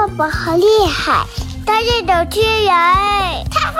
[0.00, 1.26] 爸爸好厉害，
[1.66, 2.72] 他是主持人，
[3.50, 3.76] 他会。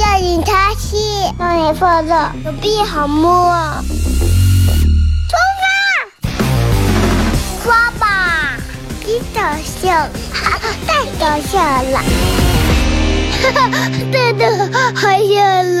[0.00, 3.54] 要你擦戏，让你放的手臂好摸。
[5.30, 6.34] 出发，
[7.62, 8.56] 刷吧，
[9.06, 10.08] 你搞笑，
[10.84, 11.62] 太搞笑
[11.92, 12.02] 了，
[13.40, 14.42] 哈哈，真的
[14.96, 15.78] 好笑了。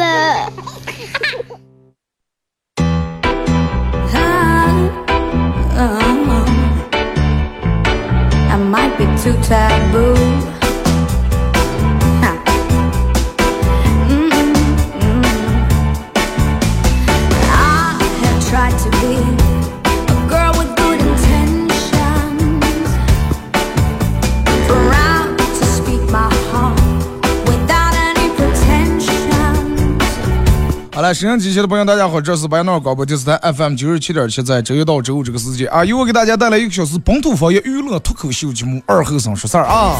[31.14, 39.94] 沈阳机器的朋友，大家好，这是白闹广播电视台 FM 九十七点七，在周一到周五这个时间啊，由我给大家带来一个小时本土方言娱乐脱口秀节目《二后生说事儿》啊。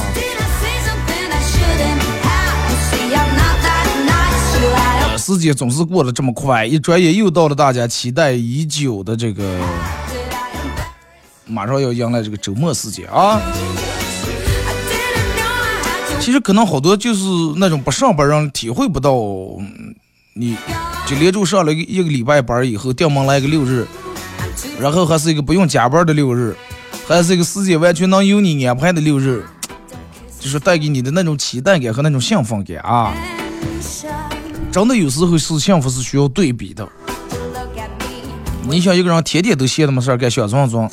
[5.16, 9.56] 时间总是过得这么快，一转眼又到了大家期待已久的这个
[11.46, 13.40] 马上要迎来这个周末时间啊。
[16.18, 17.22] 其实可能好多就是
[17.56, 19.12] 那种不上班人体会不到，
[20.36, 20.56] 你
[21.06, 23.86] 就连着上了一个一个礼拜班以后，调门来个六日，
[24.80, 26.56] 然后还是一个不用加班的六日，
[27.06, 29.44] 还是一个时间完全能由你安排的六日，
[30.40, 33.14] 就是带给你的那种期待感和那种兴奋感啊！
[34.72, 36.88] 真的有时候是幸福是需要对比的。
[38.66, 40.90] 你想一个人天天都闲的没事儿干，想装装，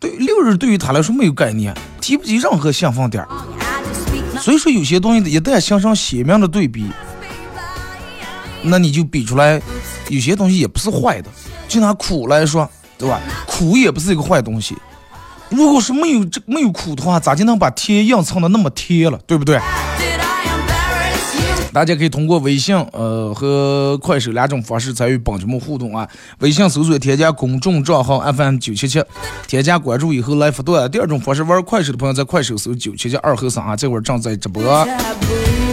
[0.00, 3.28] 对六日对于他来说没有概念，提不起任何兴奋点儿。
[4.40, 6.86] 所以说有些东西一旦形成鲜明的对比，
[8.66, 9.60] 那你就比出来，
[10.08, 11.30] 有些东西也不是坏的。
[11.68, 13.20] 就拿苦来说，对吧？
[13.46, 14.76] 苦也不是一个坏东西。
[15.48, 19.60] 如果是没有这没有苦的话，咋就能把甜硬撑的那么甜了，对不对？
[21.72, 26.08] 大家可以通过微信呃和快手两种方式参与本节目互动啊。
[26.38, 29.04] 微信搜索添加公众账号 FM 九七七，
[29.46, 30.90] 添加关注以后来发段。
[30.90, 34.64] 第二种方式，玩快手的朋友在快手搜九七七二和三啊，这会儿正在直播。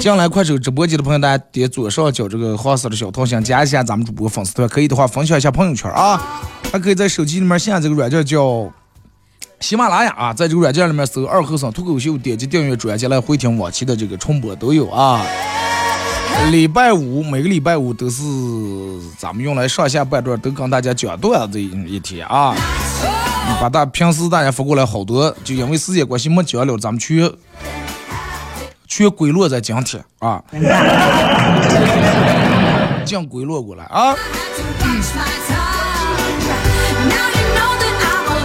[0.03, 0.13] Taboo.
[0.13, 6.21] 进来快手直播间的朋友，大家点左上角这个黄色的小桃心，加一下咱们主播粉丝团，可以的话分享一下朋友圈啊。
[6.73, 8.69] 还可以在手机里面下这个软件叫
[9.61, 15.25] 喜马拉雅啊，在这个软件里面搜“二后生脱口秀”，点击订阅专辑来回听往期的这个重播都有啊。
[16.51, 18.21] 礼拜五每个礼拜五都是
[19.17, 22.53] 咱们用来上下半段都跟大家讲段子的一天啊。
[23.61, 27.31] 把大平时大家发过来好多，就因为时间关系没讲了，咱们去
[28.95, 30.39] 血归落在今天啊，
[33.03, 34.13] 将归落过来啊。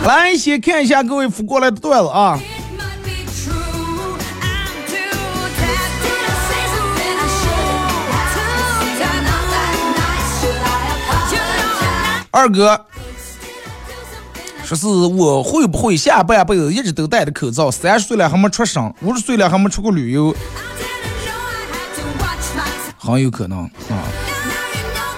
[0.06, 2.40] 来，一起看一下各位过来的段子啊。
[12.30, 12.87] 二哥。
[14.68, 17.70] 说是我会不会下半辈子一直都戴着口罩？
[17.70, 20.34] 三十岁了还没出生，五十岁了还没出过旅游，
[22.98, 24.04] 很有可能啊。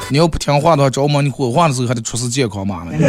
[0.09, 2.93] 你要不听话的话，着忙你火化的时候还得出示健康码呢。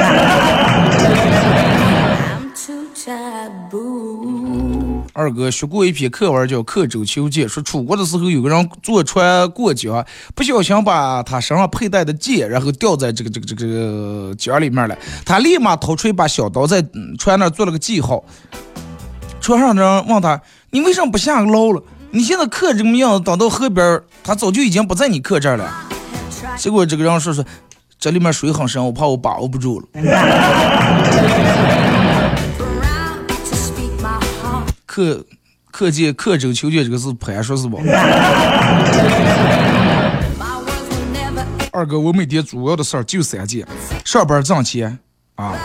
[5.14, 14.98] 二哥学过一篇课文叫《刻舟求剑》，说楚国的时候有个人坐船过江，不小心把他身上佩戴的剑，然后掉在这个这个这个江里面了。
[15.26, 16.82] 他立马掏出一把小刀，在
[17.20, 18.24] 船那儿做了个记号。
[19.42, 20.40] 船上的人问他
[20.72, 21.84] ：“你为什么不下捞了？
[22.12, 25.70] 你现在刻这个样子，等到河边，他早就已经不在你刻这儿了。”
[26.58, 27.44] 结果这个人说说，
[28.00, 29.88] 这里面水很深，我怕我把握不住了。
[34.92, 35.24] 刻
[35.72, 37.80] 刻剑刻舟求剑这个是盘说是吧？
[41.72, 43.66] 二哥，我每天主要的事儿就三件：
[44.04, 45.00] 上班挣钱
[45.36, 45.56] 啊，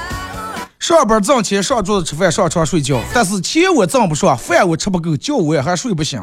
[0.78, 3.00] 上班挣钱，上桌子吃饭，上床睡觉。
[3.12, 6.20] 但是钱我挣不上，饭我吃不够，觉我也还睡不醒。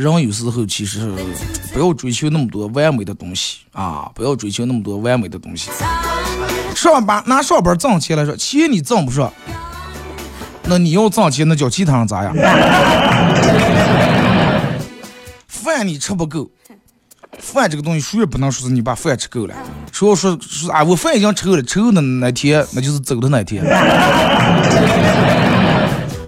[0.00, 1.12] 人有时候其实
[1.74, 5.70] 不要追求那么多完美的东西啊，不要追求那么多完美的东西。
[6.74, 9.30] 上班拿上班挣钱来说，钱你挣不上，
[10.64, 12.34] 那你要挣钱，那叫其他人咋样？
[15.46, 16.50] 饭你吃不够，
[17.38, 19.54] 饭这个东西谁也不能说是你把饭吃够了，
[19.92, 23.62] 说说说啊，我饭已经吃够了，吃够的那天那就是走的那天。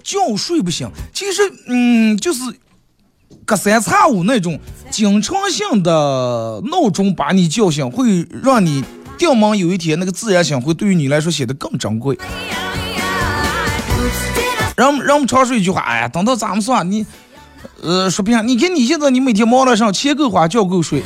[0.05, 2.41] 觉睡不醒，其实嗯，就是
[3.45, 4.59] 隔三差五那种
[4.91, 8.85] 经常性的闹钟把你叫醒，会让你
[9.19, 12.19] 掉门有一天那个自然醒会对于你来说显得更珍贵。
[14.77, 17.05] 人们人们常说一句话，哎呀，等到咱们算你，
[17.83, 21.03] 呃，说平，你看你现在你每天忙得上，钱够花，觉够睡。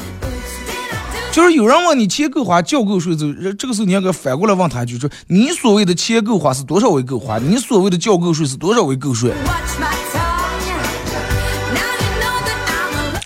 [1.33, 7.39] 就是有人问你钱够花，觉够睡，这这个时候你要给反过来问他一句，说你所谓的钱够花是多少为够花？
[7.39, 9.33] 你所谓的觉够睡是多少为够睡？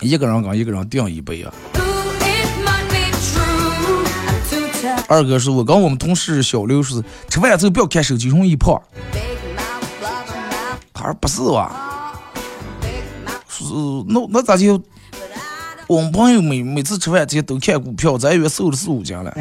[0.01, 1.53] 一个人跟一个人定一杯啊。
[5.07, 8.81] 二哥说，我跟我们同事小刘说吃饭之后不要看手机，容易胖。
[10.93, 12.19] 他说不是吧，
[13.47, 13.63] 是
[14.07, 14.81] 那那咋就？
[15.87, 19.31] 我们朋友每每次吃饭之前都看股票，咱以为瘦了四五斤了。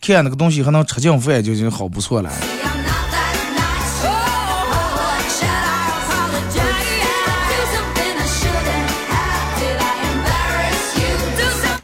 [0.00, 2.30] 看那个东西还能吃进饭，就已经好不错了。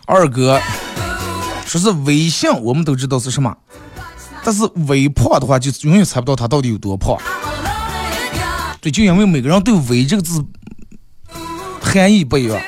[0.06, 0.60] 二哥
[1.66, 3.54] 说是微信，我们都知道是什么，
[4.44, 7.18] 但是微胖的话，就永远猜不到他到底有多胖。
[8.80, 10.44] 对，就因为每个人对“微”这个字
[11.80, 12.60] 含义不一样。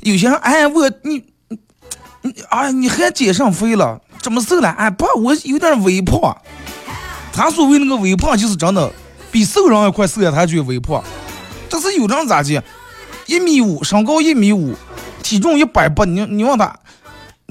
[0.00, 1.22] 有些人哎，我你
[2.22, 4.00] 你啊，你还减上肥了？
[4.22, 4.70] 怎么瘦了？
[4.70, 6.34] 哎，不，我有点微胖。
[7.34, 8.90] 他所谓那个微胖，就是真的
[9.30, 11.04] 比瘦人还快瘦呀，他就微胖。
[11.68, 12.62] 但是有的人咋的？
[13.26, 14.74] 一米五，身高一米五，
[15.22, 16.76] 体重一百八，你你问他，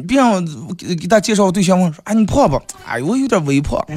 [0.07, 0.45] 别让
[0.77, 2.61] 给给他介绍对象问说，哎，你胖不？
[2.85, 3.83] 哎呦，我有点微胖。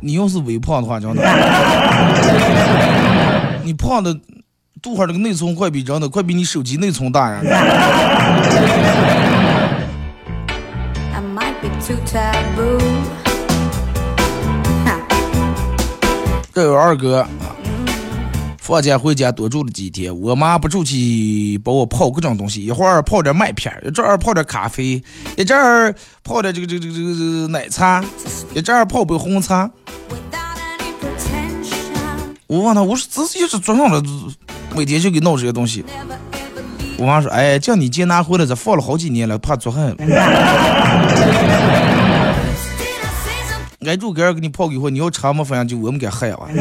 [0.00, 1.22] 你要是微胖的话，真的，
[3.62, 4.18] 你胖的
[4.80, 7.40] 肚上这个内存快比真的快比你手机内存大呀。
[16.54, 17.26] 这有二哥。
[18.64, 25.02] 放假回家多住了几天，我妈不住去，帮我泡各种东西，一会儿泡点麦片，一阵儿泡点咖啡，
[25.36, 25.92] 一阵儿
[26.22, 28.04] 泡点这个这个这个这个奶茶，
[28.54, 29.68] 一阵儿泡杯红茶。
[32.46, 34.00] 我问他，我说自己是做上了，
[34.76, 35.84] 每天就给弄这些东西。
[36.98, 39.96] 我妈说，哎，叫你姐拿回来，这放了好几年了，怕做痕。
[43.86, 45.44] 挨住给儿给你泡给后，你要吃么？
[45.44, 46.38] 反正就我们给害啊。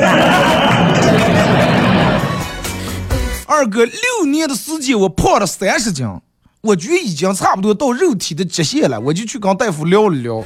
[3.45, 6.07] 二哥，六年的时间我胖了三十斤，
[6.62, 10.44] 我觉得已经差不多到肉体的极限了，我就去跟大夫聊了聊，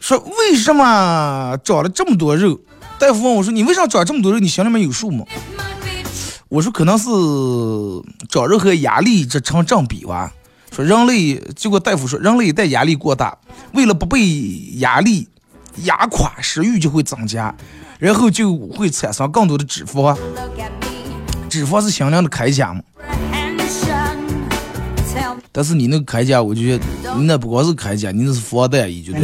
[0.00, 2.60] 说为什么长了这么多肉？
[2.98, 4.38] 大夫问我说，你为啥长这么多肉？
[4.38, 5.24] 你心里面有数吗？
[6.48, 7.08] 我说可能是
[8.28, 10.32] 长肉和压力这成正比吧。
[10.74, 13.36] 说人类，结果大夫说人类一旦压力过大，
[13.72, 14.20] 为了不被
[14.78, 15.28] 压力
[15.84, 17.54] 压垮，食欲就会增加，
[17.98, 20.16] 然后就会产生更多的脂肪。
[21.48, 22.80] 脂肪是心灵的铠甲嘛？
[25.52, 26.84] 但是你那个铠甲，我就觉得
[27.16, 29.22] 你那不光是铠甲，你那是防弹衣，就对。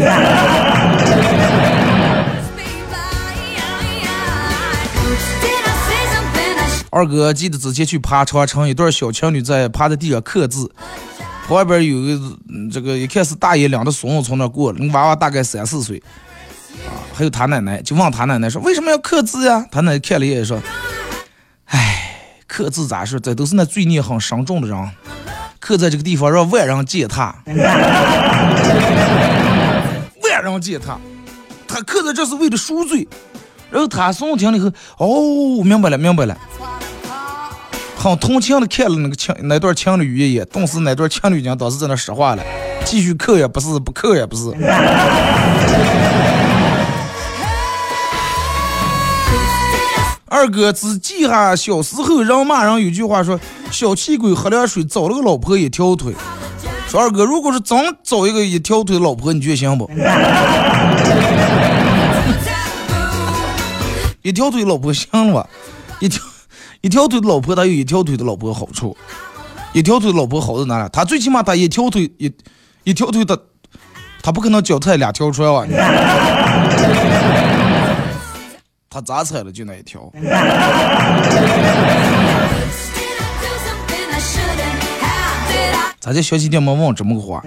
[6.90, 10.72] 二哥记得之前去爬长城，一对小情侣在趴在地上刻字，
[11.48, 12.18] 旁边有个
[12.72, 16.02] 这个一看是大爷领着孙子从那过，那娃娃大概三四岁，
[16.86, 19.64] 啊，还有他奶奶，就问他奶奶说为什么要刻字呀？
[19.70, 20.60] 他奶奶看了一眼说，
[21.66, 22.16] 唉，
[22.48, 23.18] 刻字咋说？
[23.20, 24.90] 这都是那罪孽很深重的人，
[25.60, 27.34] 刻在这个地方让万人践踏，
[30.24, 30.98] 万人践踏，
[31.68, 33.06] 他刻在这是为了赎罪。
[33.70, 36.36] 然后他孙子听了以后，哦，明白了，明白了。
[38.08, 42.42] 很同情的看了那个情那段情侣一眼，顿时那段情侣间当时在那说话了，
[42.84, 44.44] 继续扣也不是，不扣也不是。
[50.28, 53.40] 二哥只记下小时候人骂人有句话说
[53.72, 56.14] ：“小气鬼喝凉水，找了个老婆一条腿。”
[56.86, 59.90] 说二哥，如果是真找一个一条腿老婆，你觉得行不？
[64.22, 65.48] 一条腿老婆行了吧？
[65.98, 66.22] 一条
[66.86, 68.96] 一条腿的老婆，他有一条腿的老婆好处。
[69.72, 70.88] 一条腿的老婆好在哪里？
[70.92, 72.32] 她最起码他一条腿一
[72.84, 73.36] 一条腿的，
[74.22, 75.66] 他不可能脚踩两条船啊！
[78.88, 80.12] 他咋踩的就那一条。
[85.98, 87.42] 咋就小气点没问这么个话？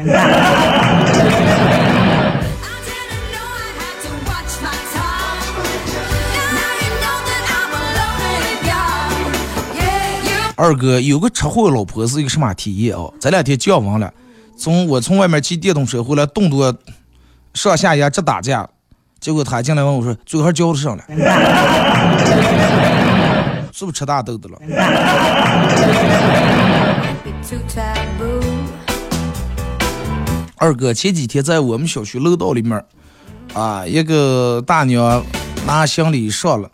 [10.59, 13.13] 二哥有个车祸，老婆是一个什么体验哦？
[13.17, 14.13] 这两天降温了，
[14.57, 16.77] 从我从外面骑电动车回来，冻得
[17.53, 18.69] 上下牙直打架，
[19.21, 21.03] 结果他进来问我说：“嘴还交得上了，
[23.71, 24.59] 是不是吃大豆的了？”
[30.57, 32.83] 二哥前几天在我们小区楼道里面，
[33.53, 35.23] 啊，一个大娘
[35.65, 36.69] 拿行李上了，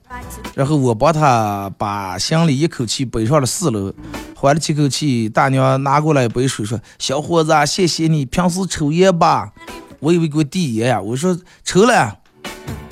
[0.55, 3.93] 然后我帮他把行李一口气背上了四楼，
[4.33, 9.51] 缓了几口气，大娘拿过来一杯水说：“小伙子，谢谢你，平时抽烟吧？”
[9.99, 12.17] 我以为给我递烟呀，我说抽了。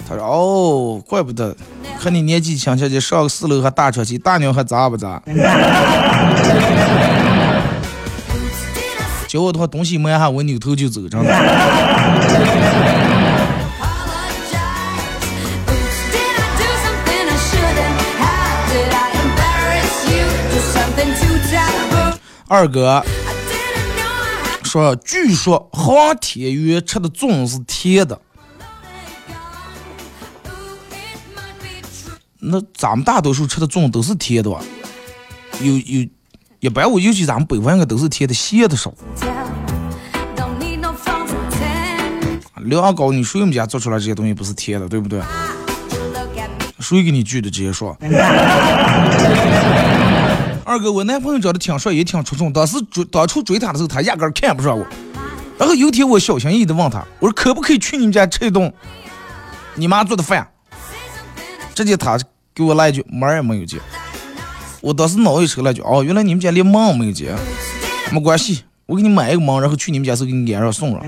[0.06, 1.56] 他说：“哦，怪不得，
[2.02, 5.24] 看你年纪轻轻就上个四楼还打车去，大娘还咋不咋？”
[9.26, 11.30] 叫我的话，东西没下，我扭头就走，真的。
[22.54, 23.04] 二哥
[24.64, 28.22] 说，据说航天员吃的粽是甜的.
[32.38, 34.60] 那咱们大多数吃的粽都是甜的吧？
[35.62, 36.08] 有有，
[36.60, 38.94] 一般我尤其咱们北方应该都是甜的，咸的少。
[39.18, 39.34] Pretend.
[42.66, 45.20] 凉糕，你谁我们家做出来这些东西不是甜的，对不对.
[46.78, 47.50] 谁给你锯的？
[47.50, 47.98] 直接说。
[50.66, 52.52] 二哥，我男朋友长得挺帅，也挺出众。
[52.54, 54.86] 当时追当初追他的时候，他压根看不上我。
[55.58, 58.72] 然后有一天，我小心翼翼的问他，我说可不可以去你们家吃一顿
[59.76, 60.48] 你妈做的饭？
[61.76, 62.18] 直接他
[62.54, 63.80] 给我来一句门也没有进。
[64.82, 67.28] 我当时脑一抽来句，哦，原来你们家连门没有进。
[68.12, 71.02] 没关系，我给你买一个门，然后去你们家时候给你脸上送上。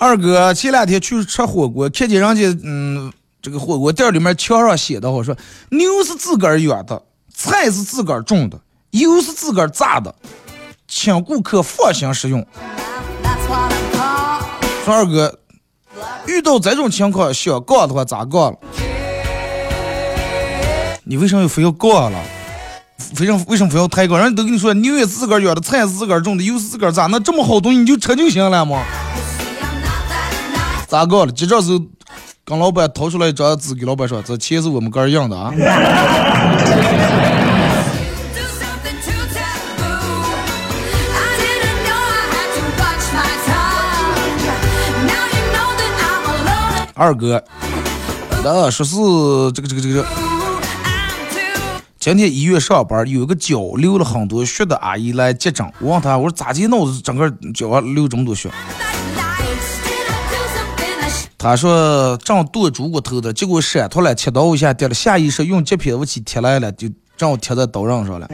[0.00, 5.36] 二哥前两天去吃火锅，看见人家嗯，这个火锅店里面墙上写的，我说
[5.68, 7.02] 牛是自个儿养的，
[7.34, 8.58] 菜是自个儿种的，
[8.92, 10.14] 油是自个儿榨的，
[10.88, 12.42] 请顾客放心食用。
[14.86, 15.38] 说二哥，
[16.26, 18.56] 遇到这种情况想告的话咋告了？
[21.04, 22.18] 你为什么非要告了？
[23.18, 24.18] 为什么为什么非要抬杠？
[24.18, 28.82] 人家都跟你说牛也是自个儿养的，菜也是自个儿种的，油是自个儿榨，那这么好东西你就吃就行了嘛？
[30.90, 31.30] 咋搞了？
[31.30, 31.80] 结账时
[32.44, 35.52] 跟老板掏出来一张纸，给老板说：“这钱是我们哥儿印的啊。”
[46.94, 47.40] 二哥，
[48.42, 48.96] 那说是
[49.54, 50.04] 这个这个这个，
[52.00, 58.50] 今天医院上班有一个脚流了很多血的阿姨来接诊，我问她我说咋的脑子整个脚上流这么多血？
[61.42, 68.28] 他说正剁猪骨头的，结果闪脱了，切刀一下跌了，下意识用截片武器贴来了，就正好贴在刀刃上了。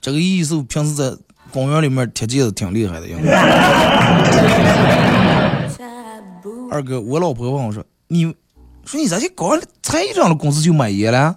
[0.00, 1.12] 这个医生平时在
[1.50, 3.32] 公园里面贴戒指挺厉害的，应该。
[6.70, 8.32] 二哥，我老婆问我说：“你
[8.84, 11.36] 说你咋就搞才一张的工资就买烟了？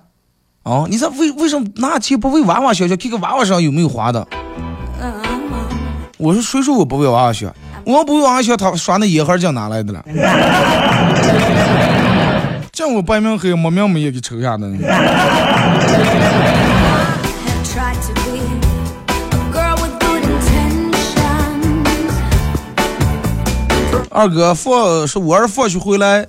[0.62, 4.28] 啊，你咋为为什么拿钱不为娃娃想想，看看娃娃身上有没有花的？”
[6.20, 7.52] 我说：“谁说我不为娃娃想？
[7.86, 10.04] 我不为娃娃想，他刷那烟盒奖哪来的了？
[12.74, 14.68] 这我白明黑没名没业给抽下的.
[24.10, 26.26] 二哥放是我儿放学回来，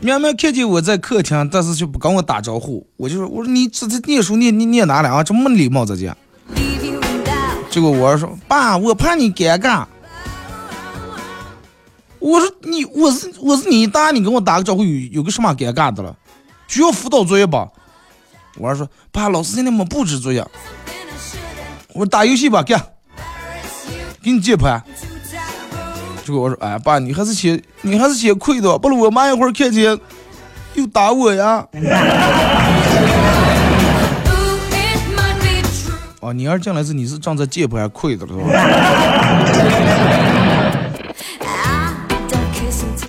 [0.00, 2.86] 明明看见我在客厅，但是却不跟我打招呼。
[2.96, 5.24] 我就说：我说你这这念书念你念哪了啊？
[5.24, 6.16] 这么没礼貌这家。
[6.54, 7.68] Leave you in doubt.
[7.70, 9.84] 结果我儿说：“爸，我怕你尴尬。”
[12.22, 16.14] 我说：“你我是我是你大，你跟我打个招呼有有个什么尴尬的了？
[16.68, 17.68] 需要辅导作业吧？”
[18.56, 20.40] 我儿说：“爸，老师今天没布置作业。”
[21.92, 22.80] 我说：“打游戏吧，干，
[24.22, 24.80] 给你键盘。
[26.24, 29.98] 结果我说：“哎，爸，你还是写你还是写亏的，不然我妈一会儿看见
[30.74, 31.66] 又打我呀。
[31.72, 31.80] Ooh,
[34.70, 35.98] it might be true.
[36.22, 38.48] ”哦，你儿进来是你是站在键盘亏的了是吧？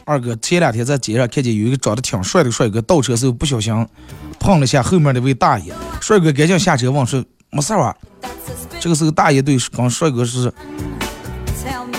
[0.05, 3.73] 二哥前两天在街上看见有一个长得挺帅的帅哥倒车时候不小心
[4.37, 7.95] 碰了下后面那位大爷，帅哥赶紧下车问说没事吧？
[8.79, 10.51] 这个时候大爷对跟帅哥是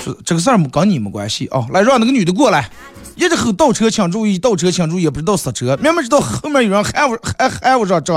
[0.02, 1.48] 说这个事儿跟你没关系。
[1.50, 2.68] 哦，来让那个女的过来，
[3.14, 8.14] 一直吼倒车请注意，倒车请注意，也不知道刹车，明明知道后面有人喊我还喊我上这，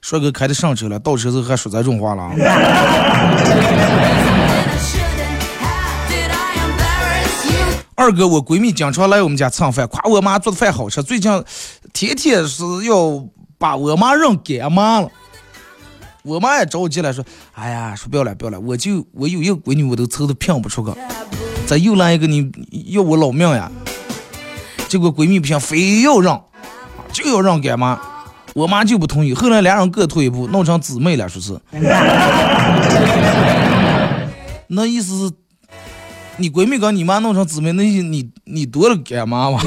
[0.00, 2.30] 帅哥开的上车了，倒车时候还说这种话了
[7.96, 11.30] 二哥，我闺蜜经常来我们家蹭饭，夸我妈做的饭好吃，最近
[11.92, 13.24] 天天是要
[13.56, 15.08] 把我妈认干妈了。
[16.24, 17.24] 我妈也着急了说
[17.54, 20.96] ：“哎呀，说不要了不要了，我就我有一个闺女，我都愁的拼不出个，
[21.66, 22.50] 咋又来一个你
[22.88, 23.70] 要我老命呀？”
[24.88, 26.42] 结果闺蜜不行，非要让，
[27.12, 28.00] 就要让干妈，
[28.54, 29.32] 我妈就不同意。
[29.34, 31.60] 后来俩人各退一步，弄成姊妹了，说是。
[34.68, 35.32] 那意思是，
[36.36, 39.60] 你闺蜜跟你妈弄成姊妹，那意思你你多了干妈嘛？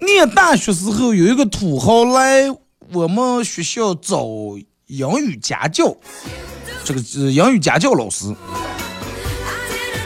[0.00, 2.50] 念大学时候有一个土豪来
[2.92, 4.24] 我们学校找
[4.86, 5.94] 英语家教，
[6.82, 8.34] 这个是英语家教老师。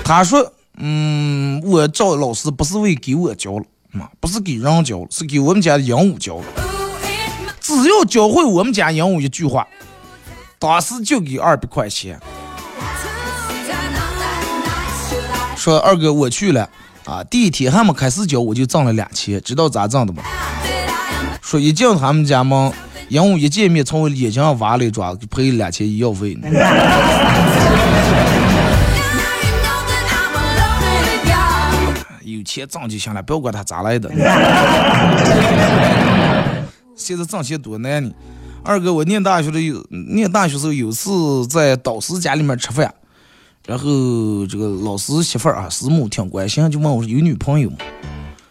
[0.05, 6.45] 他说：“嗯，我找老师不是为给我教了，嘛，不是给人教，是给我们家的鹦鹉教了。
[7.61, 9.67] 只要教会我们家鹦鹉一句话，
[10.65, 12.19] 当时就给二百块钱。
[15.55, 16.67] 说二哥我去了
[17.05, 20.23] 啊，第一天还没开始交，我就挣了两千，知道咋挣的吗？
[21.43, 22.73] 说一进他们家门，
[23.11, 26.49] 鹦鹉一见面从我眼睛上挖了一抓，赔两千医药费呢。
[32.25, 34.11] 有钱挣就行了，不要管他咋来的。
[36.97, 38.11] 现在挣钱多难呢。
[38.65, 42.95] 二哥，我念大学的有念大学时候有次在导师家里面吃饭，
[43.67, 47.77] 然后这个老师媳妇儿啊师母挺关心，就问我说有女朋友吗？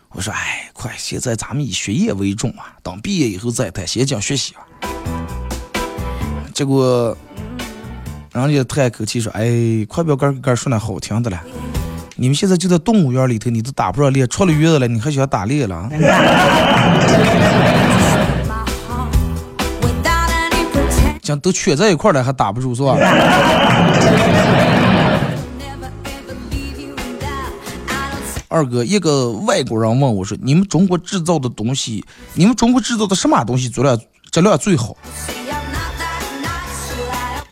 [0.09, 4.61] 我说哎，快，现在咱们以学业为重啊，等毕业以后再谈，先讲学习啊。
[6.53, 7.17] 结果
[8.33, 11.41] 人家叹口气说，哎，快不要跟跟说那好听的了。
[12.15, 15.89] 你们现在就在动物园里头，你都打不上猎，出了院子了，你还想打猎了
[21.23, 22.97] 讲都圈在一块儿了，还打不住是吧？
[28.49, 33.97] 二哥，一个外国人问我说：“你们中国制造的东西，你们中国制造的什么东西质量
[34.31, 34.95] 质量最好？”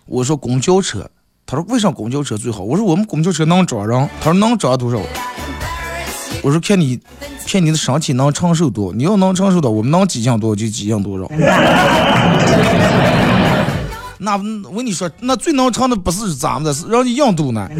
[0.05, 1.09] 我说公交车。
[1.45, 4.99] 他说：“为啥公交车最好？”我说：“我们公交车能装人。”他说：“能装多少？”
[6.43, 6.99] 我说：“看你，
[7.47, 8.93] 看你的身体能承受多。
[8.93, 11.25] 你要能承受的，我们能挤进多就挤进多少。”
[14.23, 14.37] 那
[14.69, 17.67] 我跟你说，那最能撑的不是咱们的，是人家印度呢。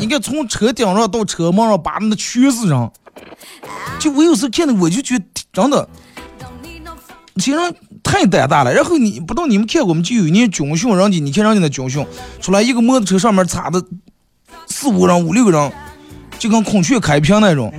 [0.00, 2.90] 你看，从车顶上到车门上，把那全是人。
[3.98, 5.86] 就我有时候看的，我就觉得真的，
[7.36, 7.58] 其实
[8.02, 8.72] 太胆大了。
[8.72, 12.06] 然后你不知道你们看过，我们就有一年军训，人家你看人家那军训
[12.40, 13.84] 出来，一个摩托车上面插的
[14.66, 15.72] 四五人、五六个人，
[16.38, 17.70] 就跟孔雀开屏那种。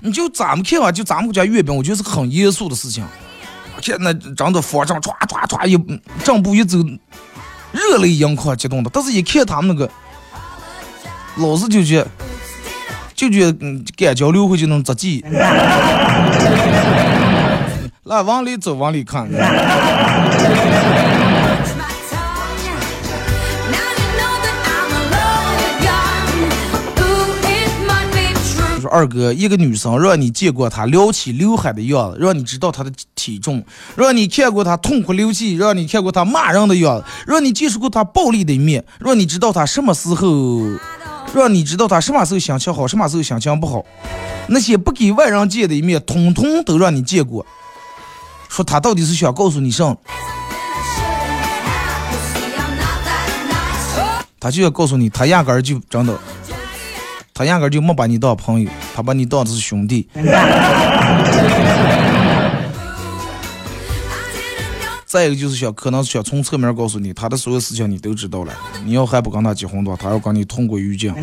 [0.00, 3.04] 你就咱们看啊，就咱们国家阅兵，我觉得是很严肃的事情。
[3.82, 5.78] 看那真的方丈唰唰唰一
[6.22, 6.78] 正步一走，
[7.72, 8.90] 热泪盈眶，激动的。
[8.92, 9.90] 但是一看他们那个，
[11.36, 12.06] 老是就觉
[13.14, 15.24] 就觉嗯，干交流会就能着急。
[18.04, 19.28] 来往里走，往里看。
[28.90, 33.64] 二哥，一个女生让你见过她撩起刘海的样子，让你知道她的体重，
[33.96, 40.26] 让你看过她痛哭流涕，让你看过她骂人的样子，让你见识过她暴力的一面，让你知道她什么时候，
[41.32, 43.84] 让你知道她什么时候心情好，什么时候心情不好，
[44.48, 47.46] 那些不给外人见的一面，通通都让你见过。
[48.48, 49.96] 说她到底是想告诉你什么？
[54.40, 56.18] 她就要告诉你，她压根儿就真的。
[57.40, 60.06] 他压根儿就没把你当朋友，他把你当的是兄弟。
[65.06, 68.52] 再一个就是想，可能是想从侧面告诉你，他的所有事情你都知道了。
[68.84, 71.10] 你要还不跟他结婚的话，他要跟你同归于尽。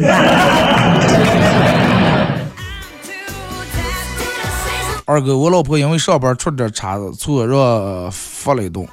[5.06, 8.88] 二哥，我老婆因为上班出点差错，让罚了一顿，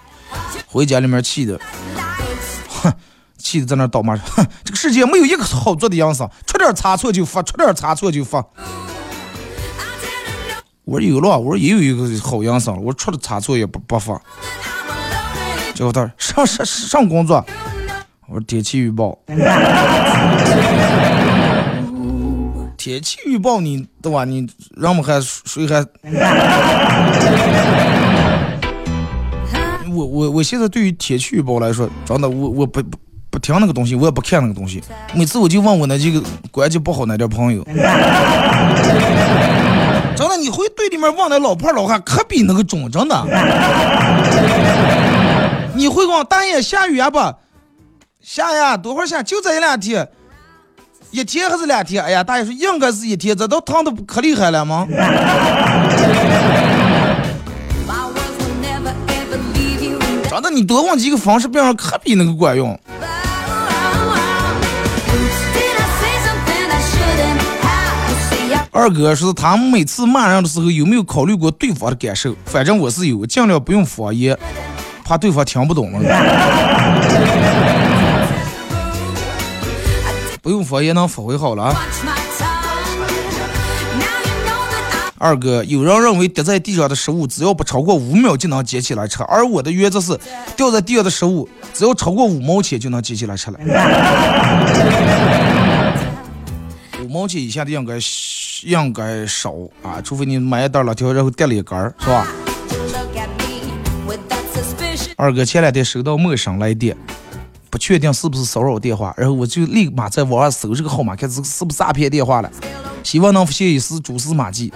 [0.66, 1.58] 回家里面气的，
[2.68, 2.92] 哼。
[3.36, 4.50] 气的在那倒骂，哼，这个
[4.84, 8.44] 世界没有一个好做的样子，出点差错就发，出点差错就发。
[10.84, 14.20] 我说有了，我说也有一个好样子，我出了差错也不不发。
[15.74, 17.42] 结果他上上上工作，
[18.28, 19.18] 我说天气预报，
[22.76, 24.26] 天气预报你对吧？
[24.26, 25.82] 你让我们还谁还？
[29.90, 32.82] 我我我现在对于天气预报来说，真的我我不。
[33.34, 34.80] 不听那个东西，我也不看那个东西。
[35.12, 37.64] 每次我就问我那几个关系不好那点朋友，
[40.14, 43.26] 真的，你回队里面问那老婆老汉，可比那个准，真的。
[45.74, 47.18] 你会光大爷下雨呀不？
[48.22, 49.20] 下呀，多会下？
[49.20, 50.08] 就这一两天，
[51.10, 52.04] 一天还是两天？
[52.04, 54.86] 哎呀，大爷说应该是一天，这都烫的可厉害了吗？
[60.30, 62.78] 真的，你多问几个方式，别人可比那个管用。
[68.76, 72.34] 二哥说他们每次骂人的时候有没有考虑过对方的感受？
[72.44, 74.36] 反正我是有，尽量不用方言，
[75.04, 76.00] 怕对方听不懂了。
[80.42, 81.72] 不用方言能发挥好了。
[85.18, 90.18] 二哥，有人认为跌在地上的食物只要不超过五秒就能捡起来吃，而我的原则是，
[90.56, 93.58] 掉在地上的食物只要超过五毛钱就能捡起来吃了。
[97.14, 97.94] 五毛钱以下的应该
[98.64, 102.26] 应该少啊，除非你买一袋辣条，然后跌了一根儿，是吧.
[105.14, 106.96] 二哥前两天收到陌生来电，
[107.70, 112.50] 不确定是不是骚扰电话，然后我就立马在网上搜这个号码，看是是不是诈骗电话了，
[113.04, 114.72] 希望能发现一丝蛛丝马迹。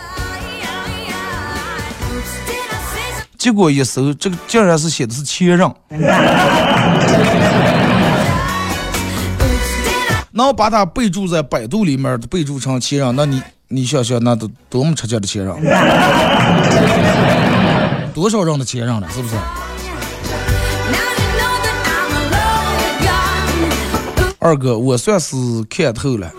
[3.37, 5.68] 结果一搜，这个竟然是写的是前任，
[10.46, 15.55] 能把他备注在百度里面备注成前任，那你你想想，那都多么吃劲的前任，
[18.14, 19.35] 多少人的前任了，是不是.
[24.38, 25.37] 二哥，我算是
[25.68, 26.31] 看透了，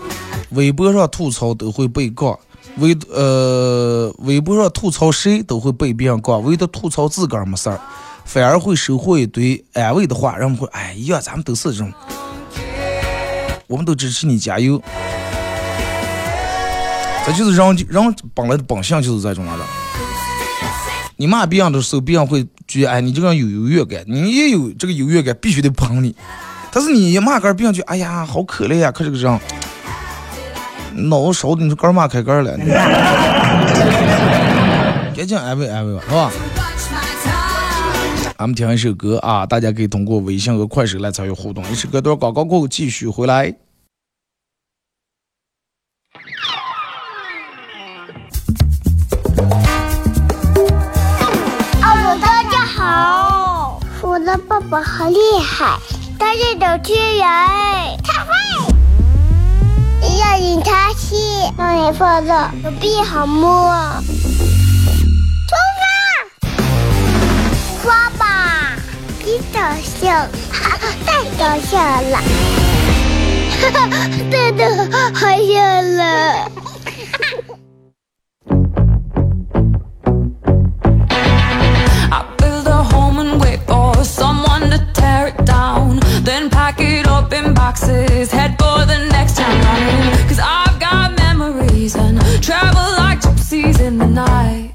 [0.52, 2.38] 微博上吐槽都会被杠，
[2.78, 7.78] 微呃微博上吐槽谁都会被别人杠，唯独吐槽自个儿没事儿，
[8.24, 11.92] 反而会收获一堆安慰的话，人们会哎呀，咱们都是这种，
[13.70, 14.82] 我们都支持你加油。
[17.24, 19.62] 这就是人人本来的本性就是这种来的。
[21.14, 26.16] 你骂别人的时候，别人会觉得哎你这个人有优越感，你也有这个优越感，必须得捧你。
[26.72, 29.40] 但是你一骂杆儿，别人就哎呀，好可怜呀，看这个人，
[31.08, 32.56] 脑子烧的，你说杆儿骂开杆了，
[35.14, 36.32] 赶紧安慰安慰吧，是吧？
[38.40, 38.46] Watch my tongue.
[38.46, 41.62] 俺们听一首歌啊，大家可以通过微信和快手来参与互动。
[41.70, 43.54] 一首歌段广告过后继续回来。
[51.82, 55.78] 哦，大家好，我的爸爸好厉害，
[56.18, 57.26] 他是主持人，
[58.02, 58.30] 他会。
[60.18, 61.14] 要引他去，
[61.58, 63.70] 让你放的手臂好摸。
[65.46, 66.48] 出发，
[67.82, 68.24] 刷吧，
[69.23, 70.09] 别搞笑，
[70.51, 72.17] 哈哈，太搞笑了，
[73.61, 74.61] 哈哈，真的
[75.13, 76.01] 好笑了。
[82.11, 85.99] I build a home and wait for someone to tear it down.
[86.23, 90.27] Then pack it up in boxes, head for the next town running.
[90.27, 94.73] Cause I've got memories and travel like gypsies in the night.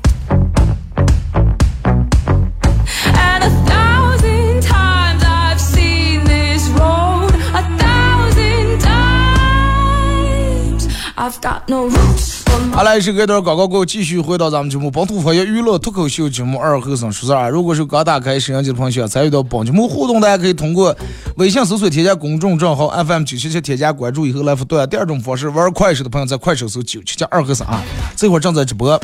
[12.72, 17.50] 好来，一首歌段广告过后，继续回到咱们节目本土方言娱乐脱口秀节目二后生说事儿。
[17.50, 20.96] 如果是刚打开摄像机的朋友，想参与到本节目互动，大家可以通过
[21.38, 24.88] 微信搜索添加公众账号 FM 九七七，添加关注以后来互动。
[24.88, 27.82] 第二种方式，玩快手的朋友在快手搜九七七二后生啊，
[28.16, 29.00] 这会儿正在直播。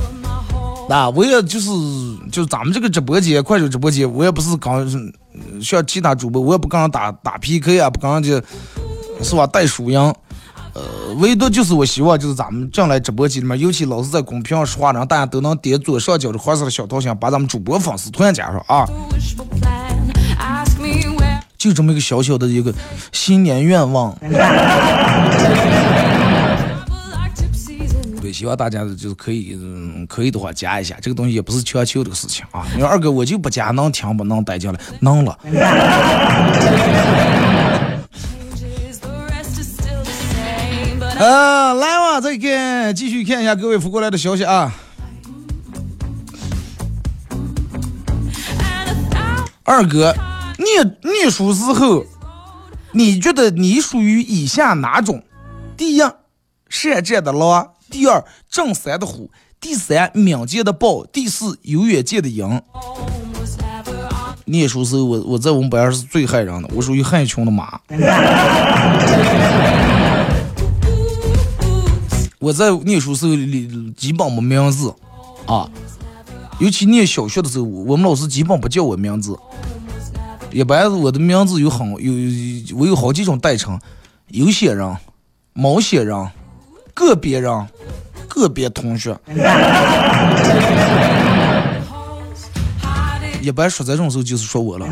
[0.90, 1.70] 那我也就是
[2.32, 4.86] 就是咱们这个直播间，快手直播间，我也不是刚
[5.62, 8.42] 像其他主播，我也不跟人打打 PK 啊，不跟人家
[9.22, 10.14] 是吧带输赢。
[10.74, 10.82] 呃，
[11.20, 18.88] 唯独就是我希望就是咱们进来直播间里面，尤其老是在公屏上说话，让大家都能点左上角的黄色的小头像，把咱们主播粉丝团加上啊。
[21.58, 22.74] 就这么一个小小的一个
[23.12, 24.16] 新年愿望
[28.20, 32.66] 对，希望大家就是可以，嗯，可以的话加一下，这个东西也不是强求的事情啊。
[32.74, 34.80] 你说二哥我就不加，能听不能带进来？
[35.02, 35.38] 能了。
[41.22, 44.74] 呃，来吧，再看，继续看一下各位发过来的消息啊。
[49.62, 50.16] 二哥，
[50.58, 52.04] 念念书时候，
[52.94, 55.22] 你觉得你属于以下哪种？
[55.78, 56.02] 第一，
[56.68, 59.30] 善战的狼；第二，正三的虎；
[59.60, 62.48] 第三，敏捷的豹；第四，有远见的鹰。
[63.40, 64.36] was never on.
[64.46, 67.80] 念书时候，我我在我们班上是最害人的，我属于害群的马。
[72.42, 74.92] 我在念书时候里基本没名字，
[75.46, 75.70] 啊。
[76.58, 79.38] 尤其念小学的时候，我们老师基本不叫我名字，
[80.52, 83.80] 一般我的名字有很有我有好几种代称，
[84.30, 84.98] 有些人、
[85.54, 86.28] 某些人、
[86.96, 87.68] 个别人、
[88.28, 89.16] 个别同学。
[93.40, 94.88] 一般说这种时候就是说我了。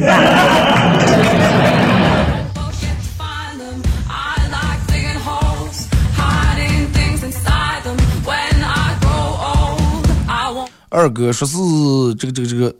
[11.00, 11.56] 二哥说是
[12.16, 12.76] 这个这个这个，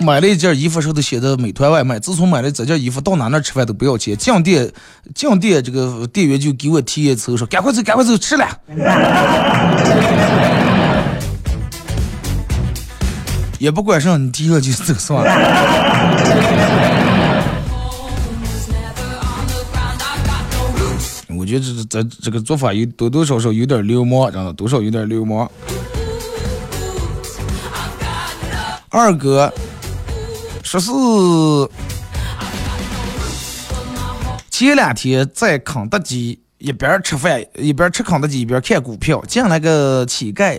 [0.00, 4.16] 买了一件衣服上头写的美团外卖，自从买了这件衣服，到哪哪吃饭都不要钱。
[4.16, 4.72] 进店
[5.14, 8.48] 进店这个店员就给我提一次说赶快走赶快走吃了。
[13.58, 15.30] 也不管上你提了就走算了。
[21.36, 25.50] 我觉得这这这个做法有多多少少有点流氓，真的多少有点流氓。
[28.90, 29.52] 二哥
[30.62, 30.90] 说是
[34.50, 40.58] 前两天在肯德基一边吃饭一边吃肯德基一边看股票，进来个乞丐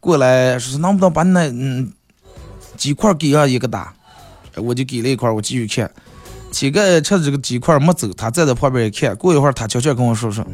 [0.00, 1.90] 过来说是能不能把那嗯
[2.76, 3.94] 鸡块给俺一个打，
[4.56, 5.90] 我就给了一块，我继续看。
[6.50, 10.46] 乞丐吃这个鸡块没走，他站在旁边一看，过一会儿他悄悄跟我说说，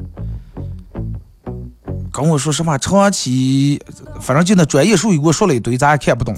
[2.12, 3.83] 跟我说什么长期，
[4.20, 6.37] 反正就那专业术语给我说了一堆，咱也看不懂。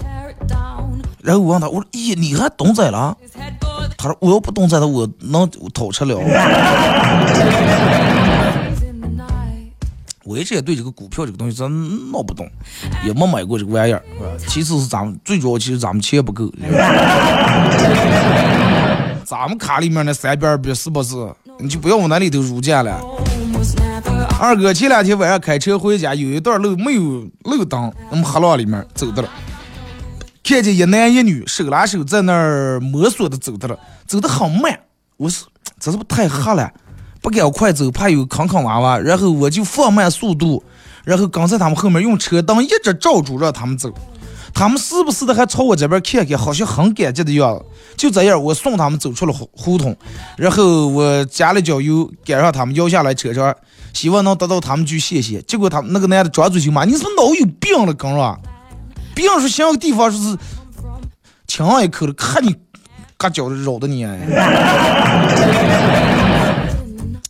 [1.23, 6.17] 然后我问他，我说：“咦，你还懂这了 His head for？” 他说：“我要不懂这的，我能偷吃了。
[10.25, 12.49] 我一直也对这个股票这个东西真闹不懂，
[13.05, 14.03] 也没买过这个玩意儿。
[14.47, 16.51] 其次是咱们最主要，其实咱们钱不够。
[19.25, 21.17] 咱们卡里面那三边币是不是？
[21.59, 23.01] 你就不要往那里头入价了。
[24.41, 27.03] 二哥前两天晚上开车回家，有一段路没有
[27.45, 29.29] 路灯，那么黑浪里面走的了，
[30.43, 34.81] 看见一男一女手拉手在那儿摸索的走的了，走的很慢。
[35.17, 35.45] 我是
[35.79, 36.71] 这是不太黑了？
[37.21, 38.97] 不敢快走，怕有坑坑洼洼。
[38.99, 40.63] 然后我就放慢速度，
[41.05, 43.93] 然后跟在他们后面用车灯一直照住让他们走。
[44.53, 47.65] 他们时不时的还朝我这边看看，好像很感激的样子。
[47.97, 49.97] 就这样，我送他们走出了胡同，
[50.37, 53.55] 然后我加了脚油，赶上他们摇下来车上，
[53.93, 55.41] 希望能得到他们句谢谢。
[55.43, 58.13] 结果他那个男的张嘴就骂：“你是不脑有病了，跟
[59.11, 59.15] 着？
[59.15, 60.39] 病是想个地方说是
[61.47, 62.55] 亲上一口了，看你
[63.17, 64.05] 嘎脚的绕的你。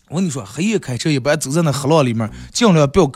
[0.08, 3.10] 我跟你说，黑夜开车一般走在那黑浪里面，尽量不要，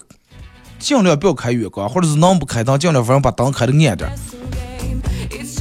[0.78, 4.12] 尽量不要开远光，或者是能不开灯，尽量反正把灯开的暗点儿。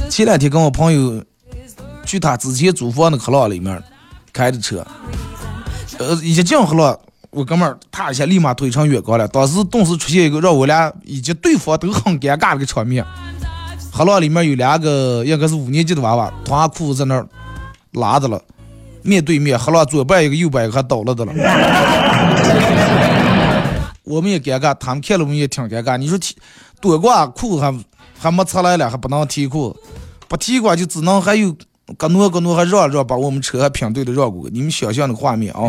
[0.08, 1.24] 前两天跟我朋友
[2.06, 3.82] 去他之前租房的黑浪里面
[4.32, 4.86] 开的车，
[5.98, 6.96] 呃，一进黑浪，
[7.34, 9.26] 我哥们儿他一下立马腿成远高了。
[9.28, 13.04] 当时顿时出现一个让我俩以及对方都很尴尬的一个场面。
[13.92, 17.26] 黑浪里面有两个应该是五年级的娃娃，脱下裤子在那儿
[17.92, 18.40] 拉着了，
[19.02, 21.32] 面对面，黑浪左半一个右半一个还倒了的了。
[24.02, 25.96] 我们也尴尬，他们看了我们也挺尴尬。
[25.96, 26.36] 你说提
[26.80, 27.84] 多挂裤子还
[28.18, 29.78] 还没出来了，还不能提裤子，
[30.28, 31.54] 不提挂就只能还有
[31.98, 34.48] 搁挪搁挪还让让，把我们车还平对的绕过。
[34.50, 35.60] 你们想象那个画面啊！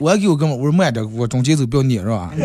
[0.00, 2.30] 我还给我哥们我说慢点，我中间走不要撵是吧？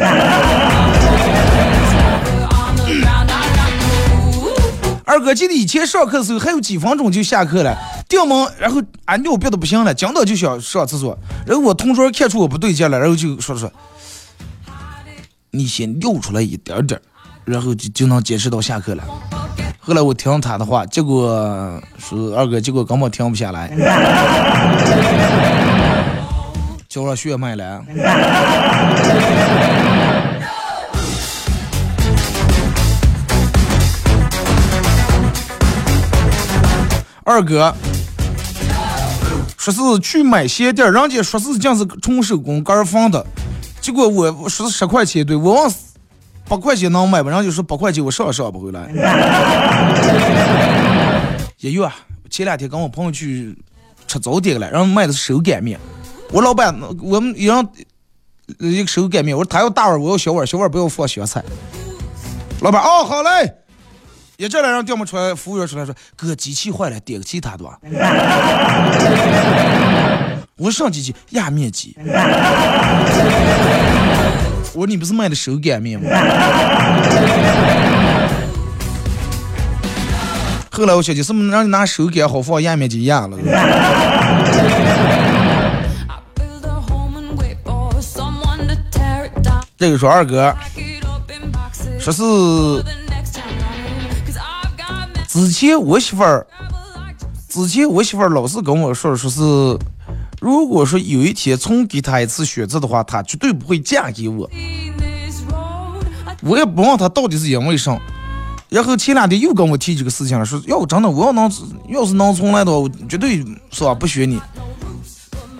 [5.06, 7.78] 二哥记得以前上课的时候还有几分钟就下课了，
[8.08, 13.72] 掉门，然后俺尿憋的不行了，讲到就想上厕所，然后我同桌看出我不对劲了，然后就说说，
[15.52, 17.00] 你先尿出来一点点，
[17.46, 19.04] 然后就就能坚持到下课了。
[19.86, 23.68] 后来我听他的话，结果说二哥，结果根本停不下来，
[26.88, 27.84] 交上血脉了。
[37.26, 37.76] 二哥
[39.58, 43.26] 说是去买鞋垫儿，人家说是净是纯手工杆儿缝的，
[43.82, 45.70] 结果我我说是十块钱一对，我问
[46.48, 47.30] 八块钱能买不？
[47.30, 48.88] 人家说八块钱我上也上不回来。
[51.60, 51.96] 也有啊
[52.30, 53.58] 前两天跟我朋友去
[54.08, 55.80] 吃早点了，然后卖的是手擀面，
[56.32, 57.68] 我老板我们一人
[58.60, 61.44] 一个手擀面，我说他要大碗，我要小碗，小碗不要放香菜。
[62.62, 63.56] 老板哦好嘞。
[64.36, 67.78] 也这来让调不出来，服务员出来说：“哥，机器坏了，点个其他的吧。
[70.58, 71.96] ”我说上机器压面机。
[74.84, 76.10] 我说你不是卖的手擀面吗？
[80.72, 83.38] 后来我想起是不是让你拿手擀好放压面机压了.
[89.78, 90.54] 这个说二哥
[91.98, 92.22] 说是
[95.30, 96.46] 之前我媳妇儿，
[97.48, 99.40] 之前我媳妇儿老是跟我说，说是
[100.44, 104.50] 如果说有一天重给她一次选择的话，她绝对不会嫁给我。
[106.42, 107.98] 我也不问她到底是因为啥。
[108.68, 111.50] 然后前两天又跟我提这个事情了，说要真的我要能
[111.88, 113.38] 要是能重来的话，我绝对
[113.72, 114.38] 是吧不选你。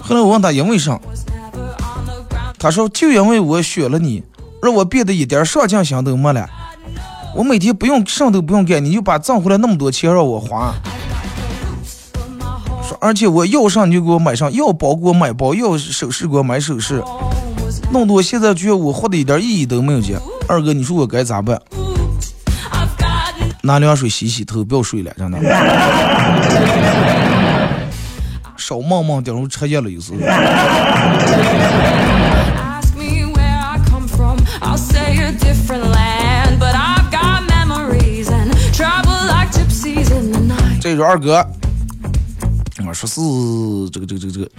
[0.02, 1.00] 后来我问他因为啥，
[2.60, 4.22] 他说就因为我选了你，
[4.62, 6.46] 让我变得一点上进心都没了。
[7.34, 10.76] 我每天不用什都不用干，你就把挣回来那么多钱让我花。
[13.04, 17.04] 说而且我要上你就给我买上，要包给我买包，要首饰给我买首饰。
[17.92, 20.00] 弄得我现在觉得我活的一点意义都没有。
[20.00, 21.62] 姐，二哥，你说我该咋办？
[23.62, 25.38] 拿凉水洗洗头，不要睡了，真的。
[28.56, 30.20] 少梦梦，顶如彻夜了，有时候。
[40.80, 41.46] 这是二哥，
[42.80, 43.22] 我说是
[43.92, 44.50] 这个这个这个这个，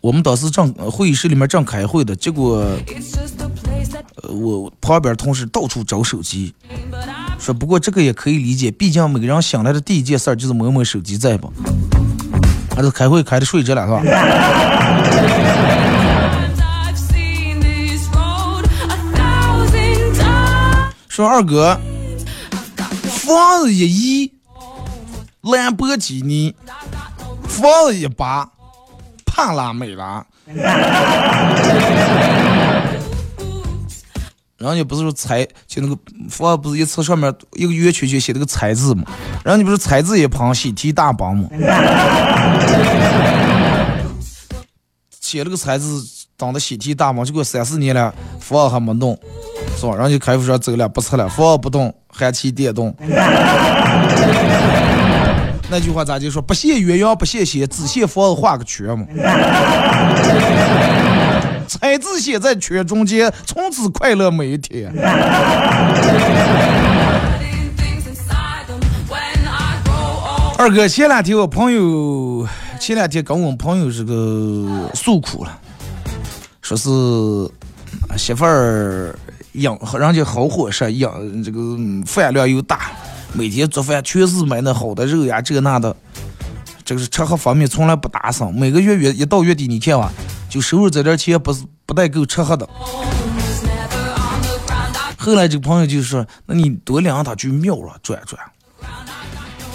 [0.00, 2.64] 我们当时正会议室里面正开会的，结果，
[4.22, 6.54] 呃，我旁边同事到处找手机。
[7.38, 11.52] 说不过这个也可以理解，毕竟每个人醒来的第一件事就是摸摸手机在不？
[12.74, 14.02] 还是开会开的睡着了是吧？
[21.08, 21.78] 说二哥，
[23.02, 24.32] 房子一，
[25.52, 26.54] 兰博基尼，
[27.44, 28.48] 房子一把，
[29.24, 30.24] 帕拉梅拉。
[34.58, 35.96] 然后你不是说财，就那个
[36.28, 39.04] 房不是一次上面一个圆圈圈写那个财字嘛？
[39.44, 41.48] 然后你不是财字一旁喜提大帮嘛？
[45.20, 46.04] 写了个财字
[46.36, 49.16] 当的喜提大帮，结果三四年了，房还没动，
[49.76, 49.94] 是吧？
[49.94, 52.92] 然后就开户说走了，不撤了，房不动，还骑电动。
[55.70, 56.40] 那句话咋就说？
[56.40, 59.06] 不羡鸳鸯不羡仙，只羡房子画个圈嘛。
[61.66, 64.90] 彩字写在圈中间，从此快乐每一天。
[70.56, 72.48] 二哥，前两天我朋友，
[72.80, 75.56] 前两天跟我朋友这个诉苦了，
[76.62, 76.88] 说是
[78.16, 79.14] 媳妇儿
[79.52, 82.90] 养人家好伙食，养这个饭量又大，
[83.32, 85.94] 每天做饭全是买那好的肉呀，这那的，
[86.84, 90.12] 这个是吃喝方面从来不打省，每个月月一到月底，你看吧。
[90.48, 92.66] 就收入这点钱不是不带够吃喝的。
[95.18, 98.42] 后来这个朋友就说：“那你多领他去庙上转转，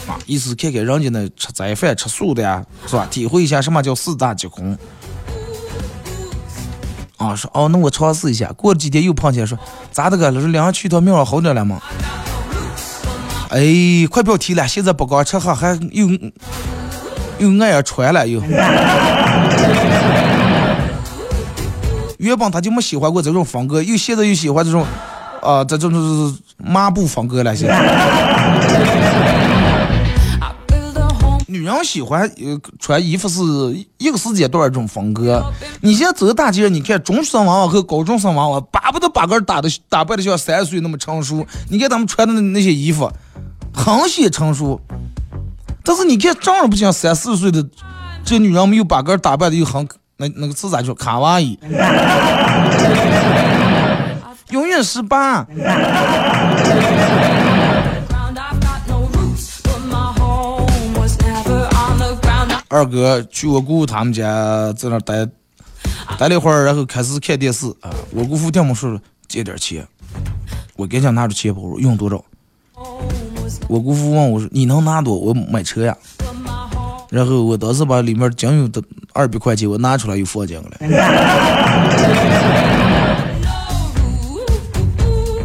[0.07, 3.05] 啊，意思看看人家那吃斋饭吃素的呀，是吧？
[3.05, 4.75] 体会一下什么叫四大皆空。”
[7.17, 8.51] 啊，说哦，那我尝试一下。
[8.53, 9.55] 过了几天又碰见说
[9.93, 10.31] ：“咋的个？
[10.31, 11.79] 说领上去趟庙上好点了吗？”
[13.53, 16.09] 哎，快不要提了，现在不光吃喝，还又
[17.37, 18.41] 又爱穿了又。
[22.17, 24.83] 原本他就没喜欢过这种风格，又现在又喜欢这种，
[25.39, 27.55] 啊，这种就是抹布风格了。
[27.55, 27.77] 现在，
[31.53, 33.39] 女人喜欢呃穿衣服是
[33.99, 35.43] 一个时间段一种风格。
[35.81, 41.45] 你现在走大街，你看中学生娃娃和高中生娃娃，巴不得把个打的打扮的像三十岁那么成熟。
[41.69, 43.11] 你看他们穿的那些衣服，
[43.71, 44.81] 很显成熟。
[45.83, 47.63] 但是你看正儿不像三四十岁的
[48.25, 49.87] 这女人，没有把个打扮的又很。
[50.17, 51.59] 那那个字咋叫卡哇伊？
[54.49, 55.45] 永远十八。
[62.73, 65.23] 二哥去我姑姑他们家，在那待
[66.17, 67.93] 待了一会儿，然后开始看电视啊。
[68.09, 69.87] 我姑父听我说借点钱，
[70.75, 72.19] 我赶紧拿出钱包，用多少？
[73.67, 75.15] 我姑父问我说：“你能拿多？
[75.15, 75.95] 我买车呀。”
[77.11, 78.81] 然后我当时把里面仅有的
[79.13, 80.71] 二百块钱我拿出来又放进了，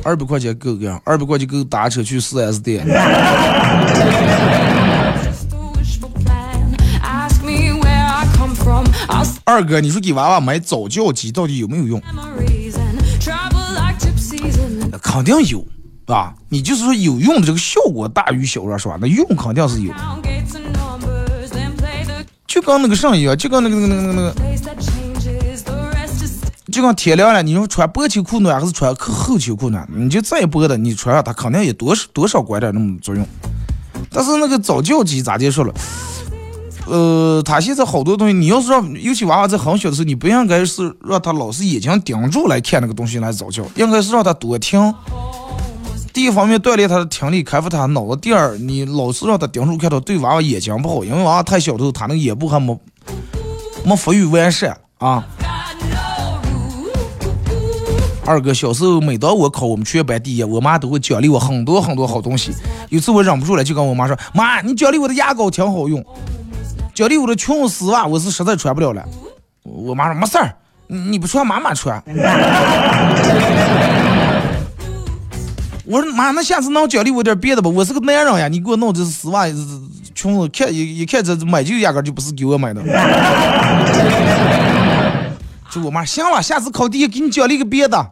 [0.02, 2.86] 二百块钱够干，二百块钱够打车去四 S 店。
[9.44, 12.02] 二哥，你说给娃娃买早教机到底有没有用？
[15.02, 15.64] 肯定有，
[16.06, 18.98] 啊，你就是说有用的这个效果大于小了，是吧？
[19.00, 19.92] 那用肯定是有。
[22.46, 24.34] 就跟那个上一样，就跟那个那个那个那个，
[26.72, 29.88] 就跟天凉了，你说穿薄秋裤暖还是穿厚厚秋裤暖？
[29.94, 33.26] 你就再薄的，你穿上它肯定也多少多少管点那么作用。
[34.10, 35.72] 但是那个早教机咋就说了？
[36.88, 44.94] 呃，他现在好多东西，你要是让，尤其娃娃在很小的时候，你不应该是让他老是眼睛盯住来看那个东西来早教，应该是让他多听。
[46.12, 52.76] 第一方面锻炼他的听力，开发他脑子；第二，你老是让他盯住看到，对娃娃眼睛不好，因为娃娃太小的时候，他那个眼部还没
[53.84, 55.24] 没发育完善啊。
[58.24, 62.52] 二哥小时候，每当我考我们全班第一，我妈都会奖励我很多很多好东西。
[62.88, 66.04] 有次我忍不住了，就跟我妈说：“妈，你奖励我的牙膏挺好用，
[66.98, 69.04] 奖励我的裙子丝袜，我是实在穿不了了。”
[69.62, 70.52] 我妈说：“没事儿，
[70.88, 72.02] 你不穿妈妈穿。
[75.86, 77.70] ”我说：“妈，那下次能奖励我点别的吧？
[77.70, 79.46] 我是个男人呀，你给我弄这丝袜、
[80.12, 82.82] 裙子，看一一看这买就压根就不是给我买的。
[85.70, 88.10] ”就我妈，行了，下次考第一给你奖励个别的。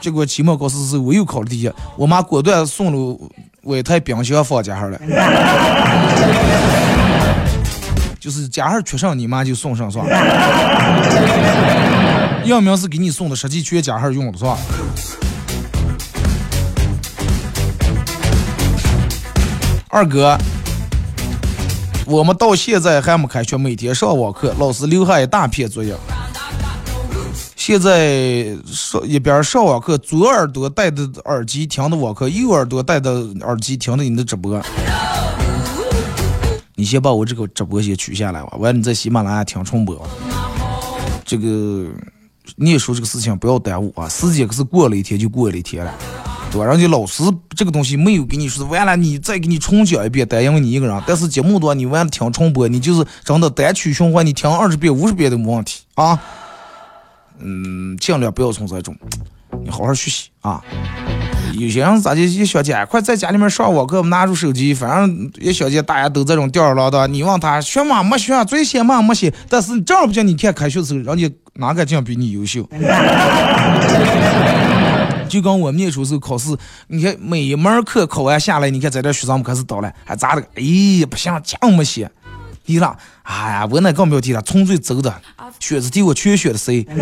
[0.00, 3.18] 结果期末考试时我又考了第一，我妈果断送了
[3.64, 5.00] 我一台冰箱放家上了。
[8.26, 10.04] 就是家上缺上，你妈就送上是吧？
[12.46, 14.58] 样名是给你送的，实际缺家上用的是吧？
[19.86, 20.36] 二哥。
[22.04, 25.94] 我们到现在还没开学，每天上网课，老师留下一大片作业。
[27.54, 33.12] 现在上一边上网课，左耳朵戴的耳机听的网课，右耳朵戴的
[33.42, 34.60] 耳机听的你的直播。
[36.76, 40.06] 你先把我这个直播先取下来吧，完了你在喜马拉雅听重播。
[41.24, 41.88] 这个
[42.54, 45.92] 念书这个事情不要耽误啊，时间可是过了一天就过了一天了。
[46.48, 46.66] 对吧？
[46.66, 51.02] 人家老师这个东西没有给你说完了，你再给你重讲一遍，单因为你一个人。
[51.04, 56.18] 但是节目多，你完了听重播，你就是真的单曲循环，你听二十遍、五十遍都没问题啊。
[57.40, 58.96] 嗯，尽量不要从这种，
[59.64, 60.62] 你好好学习啊。
[61.58, 67.12] 有些人咋就一小姐，快在家里面上网课，拿出手机，反正一小姐大家都这种吊儿郎当。
[67.12, 68.02] 你问他学嘛？
[68.02, 69.32] 没学，最先嘛没写。
[69.48, 72.68] 但是正儿不讲，你看开学的时候，人家哪个讲比你优秀？
[75.28, 76.56] 就跟我们念书时候考试，
[76.88, 80.42] 你看每一门课考完下来，你看在这学生们开始倒了，还咋的？
[80.54, 80.62] 哎
[81.00, 82.08] 呀，不行，这没写。
[82.66, 85.12] 你了，哎呀，我那更不要提了，纯粹走的
[85.60, 86.84] 选择题我全选的 C。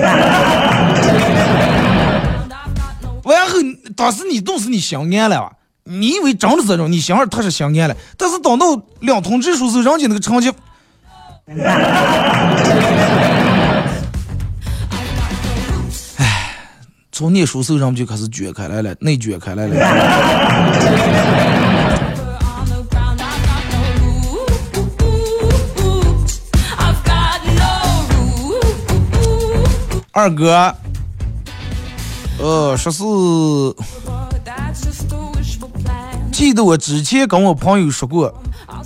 [3.24, 3.58] 完后，
[3.96, 5.52] 当时你都是你心安了，
[5.84, 10.52] 你以为真的这种，你心儿他是心安了，但是等到两通知书时，人家那个成绩，
[16.16, 16.50] 唉。
[17.12, 19.74] 从念书时候，人就开始卷开来了，内卷开来了。
[30.10, 30.74] 二哥，
[32.38, 33.02] 呃，说是
[36.32, 38.34] 记得我之前跟我朋友说过，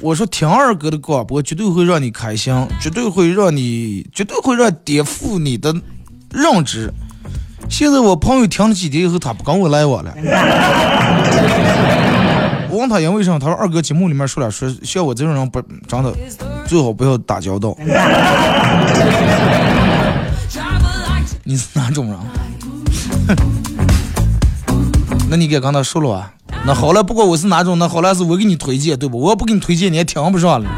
[0.00, 5.74] 我说听二哥的广播绝对会让你开心，绝对会让你，绝对会让颠覆你的
[6.30, 6.92] 认知。
[7.70, 10.14] 现在我朋友听了几天以后，他不跟我来往了。
[12.70, 16.14] 我问他因为什么，他说二哥节目里面说了，说像我这种人不真的
[16.66, 17.74] 最好不要打交道。
[21.44, 22.18] 你是哪种人？
[25.30, 26.32] 那你该跟他说了啊。
[26.66, 29.20] 那好了，不管我是哪种，那好了是我给你推荐，对不？
[29.20, 30.68] 我不给你推荐，你也听不上了。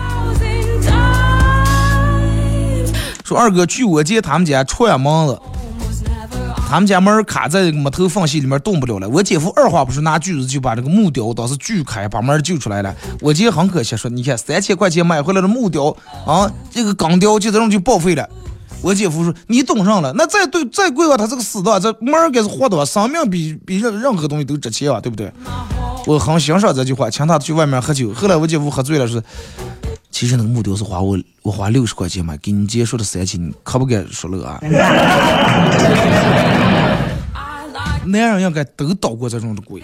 [3.24, 5.40] 说二哥，去我见他们家串门了。
[6.68, 9.08] 他们家门卡在木头缝隙里面动不了了。
[9.08, 12.94] 我姐夫二话不说，拿锯子就把这个木雕当时锯开，把门救出来了。
[13.20, 18.28] 我姐很可惜，说你看三千块钱买回来的木雕啊，这个钢雕就这种就报废了。
[18.82, 25.30] 我姐夫说你懂上了，那再对再贵吧，他这个死的这猫儿该是活的吧，生命比比任任何东西都值钱啊，对不对？
[26.06, 28.12] 我很欣赏这句话，请他去外面喝酒。
[28.14, 29.22] 后来我姐夫喝醉了说，
[30.10, 34.58] 其实那个木雕是花我 我花六十块钱买，给你姐说的三千，你可不敢说了啊。
[38.06, 39.82] 男人应该都倒过这种的鬼。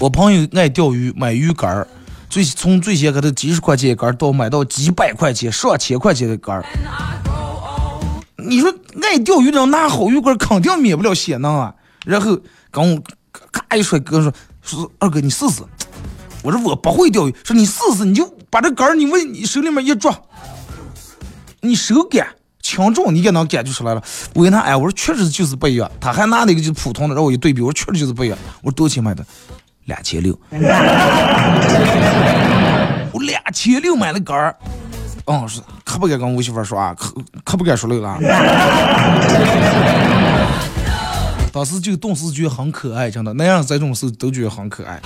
[0.00, 1.86] 我朋友爱钓鱼，买鱼竿儿，
[2.32, 6.64] 最从最先给他几十块钱一杆儿，到买到几百块钱、上千块钱的杆儿。
[8.38, 11.74] 你说爱钓鱼的人拿好鱼竿儿，肯定免不了血囊啊。
[12.06, 12.38] 然后
[12.70, 13.02] 跟我
[13.50, 15.62] 咔一甩，跟我说说二哥你试试。
[16.42, 20.18] 我说我不会钓鱼，说你试试，你就把这杆儿你往你手里面一抓，
[21.60, 22.26] 你手感。
[22.62, 24.02] 轻重你也能感觉出来了。
[24.34, 25.90] 我跟他哎，我说确实就是不一样。
[26.00, 28.38] 他还拿那个就普通的，让我一对比，我说确实就是不一样。
[28.62, 29.26] 我说多少钱买的？
[29.84, 30.38] 两千六。
[33.12, 34.56] 我两千六买的杆儿。
[35.26, 37.14] 嗯，是可不敢跟我媳妇说啊，可
[37.44, 38.18] 可不敢说了。
[41.52, 44.98] 当时就顿时觉得很可爱，真的，那样这种事都觉得很可爱。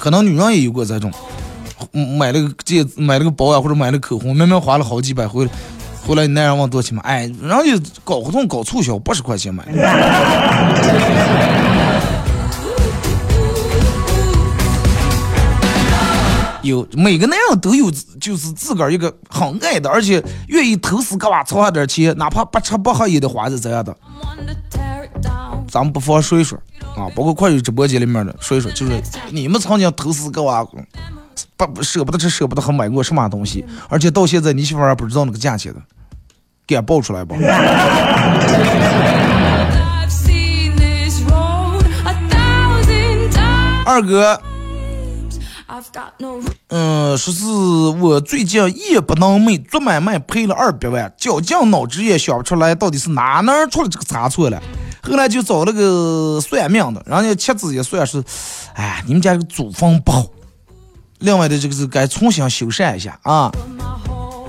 [0.00, 1.12] 可能女人也有过这种。
[2.18, 5.50] 买了个戒，买了个包啊，或者买了口红，明明花了好几百，回来
[6.06, 7.02] 回来你男人问多少钱嘛？
[7.04, 9.64] 哎，人家搞活动搞促销，八十块钱买
[16.64, 23.94] 有每个男人都有就是自个儿一个很爱的，而且愿意投资个娃凑下点钱，哪怕不吃不喝也得花是这样的。
[25.68, 26.58] 咱们不妨说一说
[26.96, 30.66] 啊，包括快手直播间里面的说一说，就是你们曾经投资个娃，
[31.56, 35.80] 不舍不得吃舍不得喝买过什么东西，而且到现在你媳妇还不知道那个价钱的，
[36.66, 37.36] 给俺报出来吧。
[43.86, 44.40] 二哥，
[46.68, 47.44] 嗯，说是
[48.00, 54.62] 我最近夜不能寐，做买卖赔了二百万，绞尽脑汁也想不出来到底是哪哪儿出了这个差错了。
[55.02, 58.22] 后来就找了个算命的，人家，妻子也算是，
[58.74, 60.26] 哎，你们家这个祖坟不好，
[61.18, 63.52] 另外的这个是该重新修缮一下啊。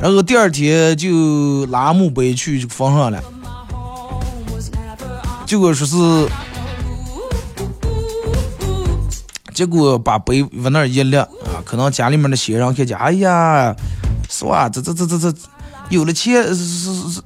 [0.01, 3.21] 然后第二天就拉墓碑去这个坟上了，
[5.45, 5.95] 结果说是，
[9.55, 13.73] 结果把杯往那儿一撂啊，可能家里面的先人看见，哎呀，
[14.29, 14.67] 是吧？
[14.67, 15.33] 这这这这这，
[15.89, 17.21] 有了钱是是是，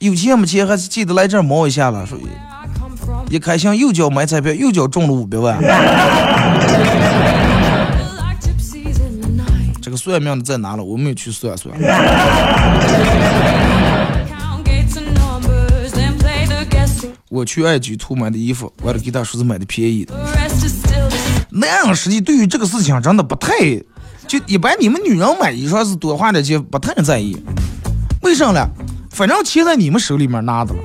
[0.00, 2.04] 有钱没钱还是记得来这儿摸一下了。
[2.04, 5.56] 说 I come from 一开箱又叫买彩票，又叫中了五百万。
[9.80, 10.82] 这个算命的在哪了？
[10.82, 11.72] 我没有去算算。
[17.28, 20.14] 我去爱居图买的衣服，完了给他说是买的便宜的。
[21.56, 23.52] 男人实际对于这个事情真的不太，
[24.26, 27.36] 就一般你们女人买衣裳是多花点钱，不太在意。
[28.22, 28.66] 为啥呢？
[29.10, 30.80] 反正钱在你们手里面拿着了，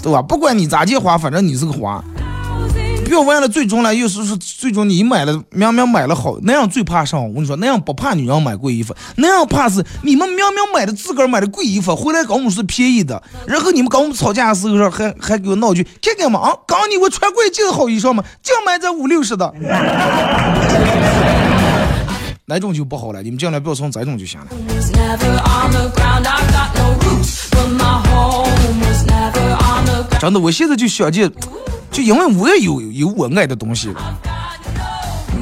[0.00, 0.22] 对吧？
[0.22, 2.02] 不管你咋借花，反正你是个花。
[3.12, 7.22] 要完了，最终呢，又是是最终你买了，明明买了好，那样最怕上？
[7.26, 19.52] 我跟你说，那样不怕女人买贵衣服，那样怕是你们明明买的自个儿买的贵衣服，回来跟我们是便宜的，然后你们跟我们吵架的时候还还给我闹句，看看嘛啊，刚你我穿贵就是好衣裳嘛，就买这五六十的，
[22.46, 23.22] 哪种就不好了？
[23.22, 24.46] 你们将来不要从这种就行了。
[30.20, 31.30] 真的，我现在就想见，
[31.92, 33.92] 就因为我也有有我爱的东西，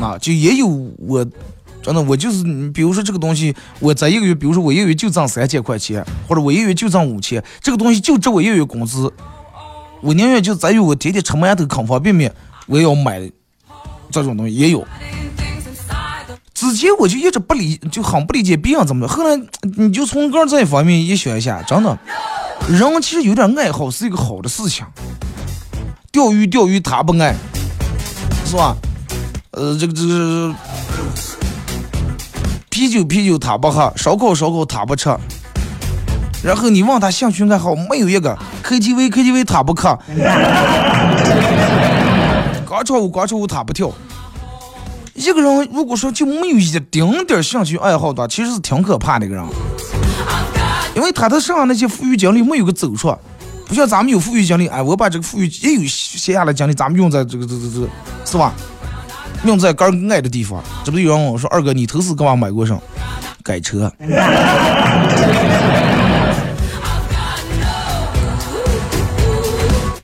[0.00, 0.66] 啊，就也有
[0.98, 1.24] 我，
[1.80, 9.12] 真的，我就是，你比如说这个东西，我在一个月，比如说我一个月就挣三千块钱，或者我一个月就挣五千，这个东西就值我一个月工资，
[10.00, 12.34] 我宁愿就在于我天天吃馒头扛方便面，
[12.66, 13.20] 我也要买
[14.10, 14.84] 这种东西，也有。
[16.52, 19.12] 之前我就一直不理，就很不理解别人怎么的。
[19.12, 19.40] 后来
[19.76, 21.96] 你就从个这一方面一想一下，真的，
[22.68, 24.84] 人其实有点爱好是一个好的事情。
[26.12, 27.36] 钓鱼钓鱼他不爱，
[28.44, 28.76] 是吧？
[29.52, 30.52] 呃，这个这个
[32.68, 35.08] 啤酒啤酒他不喝，烧烤烧烤他不吃。
[36.42, 39.96] 然后你问他兴趣爱好，没有一个 KTV KTV 他不看，
[42.66, 43.92] 广场舞广场舞他不跳。
[45.14, 49.44] 一个人如果说就没有一丁点儿兴趣爱好的，其实是挺可怕的一个人，
[50.96, 53.16] 因为他的身上那些富裕精力没有个走出，
[53.70, 57.88] 不像咱们有富裕精力，哎，我把这个富裕也有闲下来精力，咱们用在这个这这这，
[58.28, 58.52] 是吧？
[59.44, 60.60] 用在个儿爱的地方。
[60.84, 62.82] 这不有人问我说，二哥你头次干嘛买过什么？
[63.44, 63.92] 改车。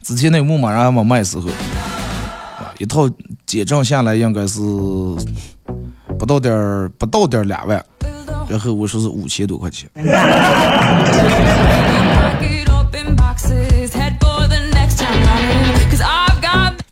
[0.00, 3.10] 之前那牧马人还没卖时候，啊，一套
[3.46, 4.60] 减账下来应该是
[6.16, 7.84] 不到点儿不到点儿两万，
[8.48, 9.90] 然后我说是五千多块钱。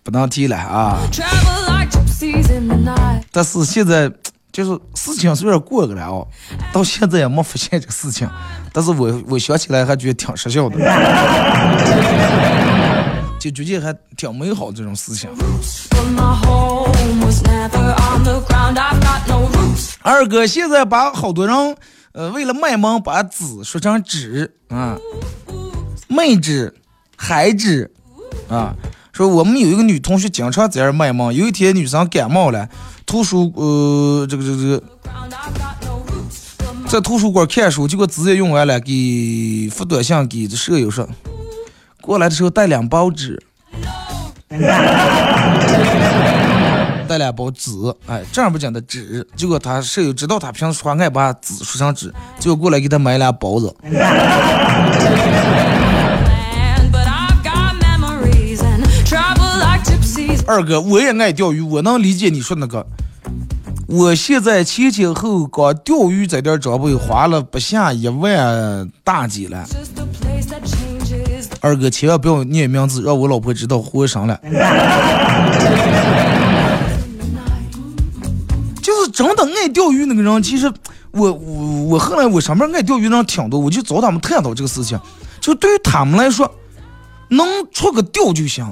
[0.05, 0.99] 不能提了啊.
[3.33, 4.11] 但是现在
[4.53, 6.27] 就是事情虽然过去了哦，
[6.73, 8.29] 到现在也没发现这个事情，
[8.73, 10.79] 但是我我想起来还觉得挺实效的，
[13.41, 15.31] 就觉得还挺美好这种事情。
[20.03, 21.77] 二哥现在把好多人，
[22.13, 24.97] 呃，为了卖萌，把纸说成纸啊，
[26.09, 26.75] 妹纸、
[27.17, 27.91] 孩纸
[28.49, 28.75] 啊。
[29.15, 32.69] 说我们有一个女同学经常在这儿卖萌，有一天女生感冒了，
[33.07, 34.83] 图书呃这个这个
[36.89, 41.09] 在图书馆看书，结果纸也用完了，给发短信给这舍友说，
[42.03, 43.41] 过来的时候带两包纸，
[47.07, 47.71] 带两包纸，
[48.09, 49.25] 哎，正儿八经的纸。
[49.37, 53.73] 结果他舍友知道他平时说话爱把纸说成纸，结果过来给他买俩包子。
[60.47, 62.87] 二哥，我也爱钓鱼，我能理解你说那个，
[63.87, 69.67] 我现在前前后后光钓鱼这点装备花了不下一万大几了。
[71.61, 74.39] 二哥，千万不要念名字，让我老婆知道活上了。
[78.83, 80.71] 就是真的爱钓鱼那个人，其实
[81.11, 85.01] 我我我后来我上面爱钓鱼的人挺多，我就找他们探讨这个事情。
[85.41, 86.55] 就对于他们来说，
[87.29, 88.67] 能出个钓就行。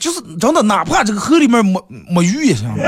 [0.00, 2.66] 就是真的，哪怕这个河里面没没鱼也行。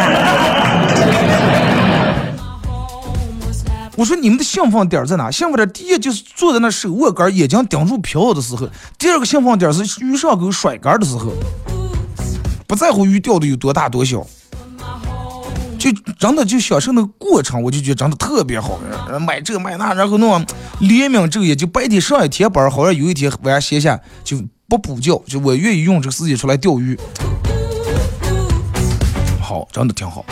[3.95, 5.31] 我说你们的兴奋点在哪？
[5.31, 8.67] 兴奋点第一就是坐在那手握杆，眼睛盯住漂的时候；
[8.99, 11.31] 第二个兴奋点是鱼上钩甩杆的时候，
[12.67, 14.27] 不在乎鱼钓的有多大多小，
[15.79, 18.81] 就真的就享受那个过程，我就觉得真的特别好。
[19.21, 20.43] 买这买那，然后弄
[20.81, 24.39] 连名昼夜，就白天上一天班，好像有一天晚上歇下就。
[24.73, 26.99] 不补觉，就我愿意用这个时间出来钓鱼，
[29.39, 30.25] 好，真的挺好。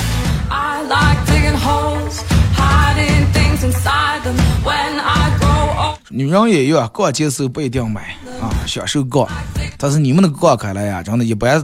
[6.08, 9.28] 女人也有，逛街时候不一定买啊，享受逛。
[9.76, 11.62] 但是你们那个逛开了呀，真的，一般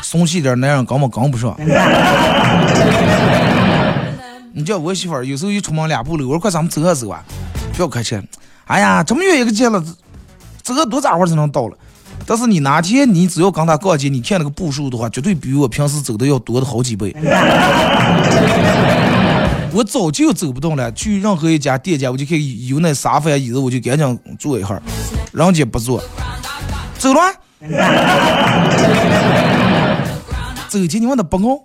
[0.00, 1.56] 松气点男人根本跟不上。
[4.54, 7.20] 你叫我媳妇儿，有时候一出门两步路，我说快咱们走啊走啊，
[7.74, 8.22] 不要开车。
[8.66, 9.82] 哎呀，这么远一个街了，
[10.62, 11.76] 走个多咋会才能到了？
[12.26, 17.14] 但是你哪天你只要跟他逛街，你看那个步数的话，绝对比我平时走的要多的好几倍。
[19.72, 24.82] 我早就走不动了，去任何一家店家，我就可以有那沙发椅子，我就赶紧坐一会儿，
[25.32, 26.02] 人家不坐，
[26.98, 27.20] 走了。
[30.68, 31.60] 走进你问他不熬，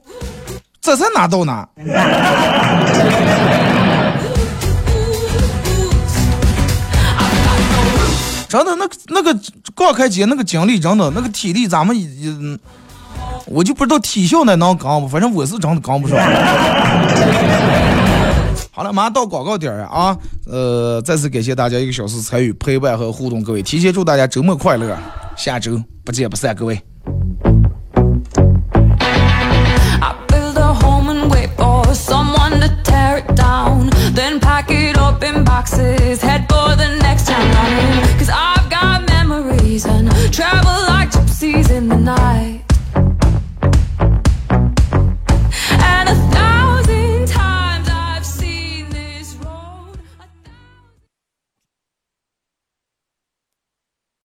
[0.79, 1.67] 这才哪到哪。
[8.51, 9.33] 真的，那个那个
[9.73, 12.59] 刚开街那个精力，真的那个体力，咱们也，
[13.45, 16.17] 我就不知道体校那能扛不，反正我是真的扛不上。
[18.73, 20.17] 好了，马上到广告点儿啊！
[20.45, 24.97] 呃，再次感谢大家一个小时参与陪伴和互动，各位，提前祝大家周末快乐，
[25.37, 26.81] 下周不见不散，各位。
[31.91, 33.89] for someone to tear it down.
[34.13, 37.51] Then pack it up in boxes Head for the next town
[38.17, 42.63] Cause I've got memories And travel like gypsies in the night.
[45.91, 46.15] And a